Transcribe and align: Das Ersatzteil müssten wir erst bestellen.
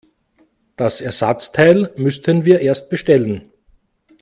Das 0.77 0.99
Ersatzteil 0.99 1.93
müssten 1.95 2.43
wir 2.43 2.61
erst 2.61 2.89
bestellen. 2.89 3.51